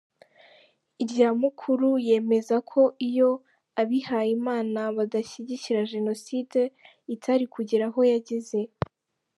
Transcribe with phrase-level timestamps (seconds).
[1.03, 3.29] Iryamukuru yemeza ko iyo
[3.81, 6.59] abihayimana badashyigikira Jenoside
[7.13, 8.59] itari kugera aho yageze.